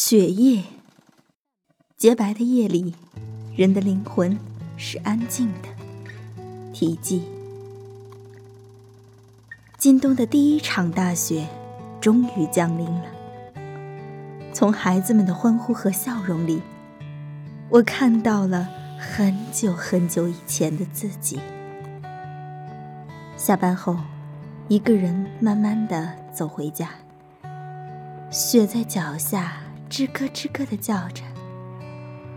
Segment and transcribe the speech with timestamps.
[0.00, 0.62] 雪夜，
[1.96, 2.94] 洁白的夜里，
[3.56, 4.38] 人的灵魂
[4.76, 5.68] 是安静的。
[6.72, 7.24] 题记：
[9.76, 11.48] 今冬的第一场大雪
[12.00, 13.06] 终于降临了。
[14.52, 16.62] 从孩子们的欢呼和笑容里，
[17.68, 18.68] 我看到了
[19.00, 21.40] 很久很久以前的自己。
[23.36, 23.96] 下班后，
[24.68, 26.88] 一个人慢慢的走回家，
[28.30, 29.64] 雪在脚下。
[29.90, 31.22] 吱咯吱咯的叫着，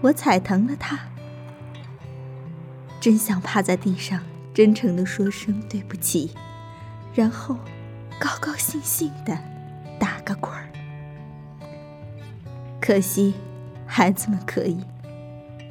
[0.00, 0.98] 我踩疼了它，
[3.00, 4.20] 真想趴在地上，
[4.54, 6.30] 真诚的说声对不起，
[7.12, 7.56] 然后
[8.18, 9.36] 高高兴兴的
[9.98, 10.68] 打个滚儿。
[12.80, 13.34] 可惜，
[13.84, 14.78] 孩子们可以，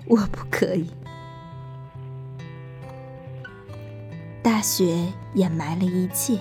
[0.05, 0.91] 我不可以。
[4.43, 6.38] 大雪掩埋了一切，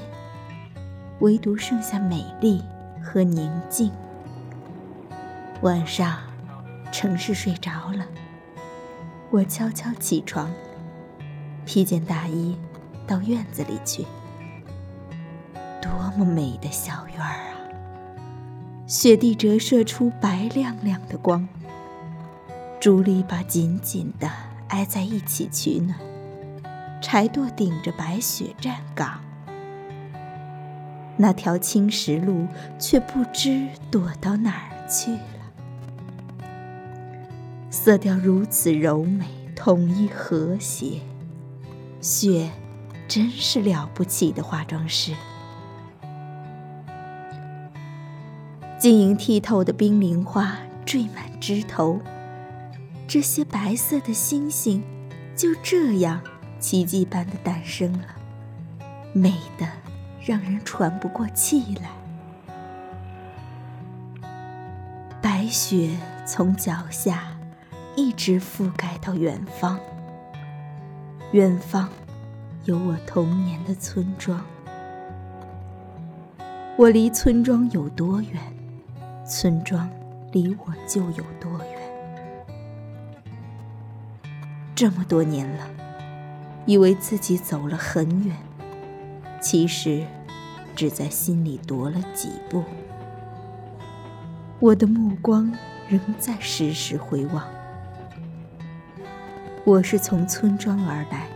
[1.20, 2.60] 唯独剩下美丽
[3.02, 3.92] 和宁静。
[5.62, 6.20] 晚上，
[6.92, 8.06] 城市睡着了，
[9.28, 10.48] 我悄悄起床，
[11.66, 12.56] 披件大衣，
[13.08, 14.06] 到院子里去。
[15.82, 17.58] 多么美的小院儿啊！
[18.86, 21.48] 雪地折射出白亮亮的光，
[22.78, 24.30] 竹篱笆紧紧地
[24.68, 25.98] 挨在一起取暖，
[27.02, 29.18] 柴垛顶着白雪站岗。
[31.16, 32.46] 那条青石路
[32.78, 35.37] 却不知躲到哪儿去了。
[37.80, 41.00] 色调如此柔美，统一和谐，
[42.00, 42.50] 雪
[43.06, 45.14] 真是了不起的化妆师。
[48.80, 52.00] 晶莹剔透的冰凌花缀满枝头，
[53.06, 54.82] 这些白色的星星
[55.36, 56.20] 就这样
[56.58, 58.06] 奇迹般的诞生了，
[59.12, 59.64] 美得
[60.26, 61.90] 让人喘不过气来。
[65.22, 67.37] 白雪从脚下。
[67.96, 69.78] 一直覆盖到远方，
[71.32, 71.88] 远方
[72.64, 74.40] 有我童年的村庄。
[76.76, 78.40] 我离村庄有多远，
[79.26, 79.90] 村庄
[80.30, 81.78] 离我就有多远。
[84.76, 85.66] 这么多年了，
[86.66, 88.36] 以为自己走了很远，
[89.40, 90.06] 其实
[90.76, 92.62] 只在心里踱了几步。
[94.60, 95.52] 我的目光
[95.88, 97.57] 仍在时时回望。
[99.68, 101.28] 我是从村庄而来，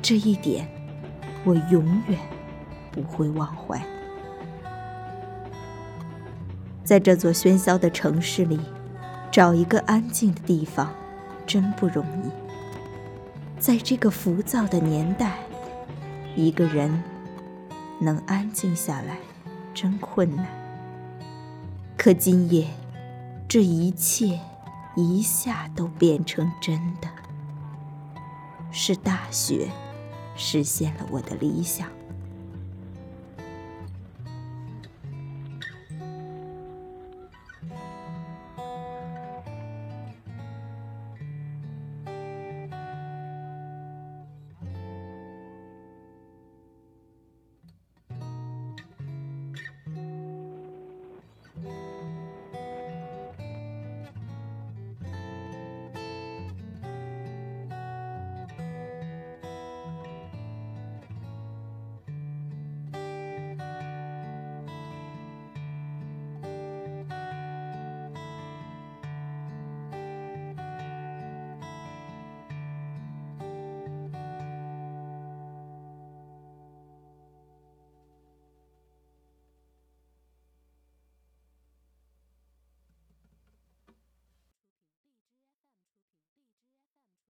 [0.00, 0.68] 这一点
[1.42, 2.16] 我永远
[2.92, 3.84] 不会忘怀。
[6.84, 8.60] 在这座喧嚣的城市里，
[9.32, 10.94] 找一个安静的地方
[11.44, 12.30] 真不容易。
[13.58, 15.40] 在这个浮躁的年代，
[16.36, 17.02] 一个人
[17.98, 19.18] 能安静下来
[19.74, 20.46] 真困难。
[21.96, 22.68] 可今夜，
[23.48, 24.38] 这一切
[24.94, 27.08] 一下都变成真的。
[28.72, 29.68] 是大学，
[30.36, 31.88] 实现了我的理想。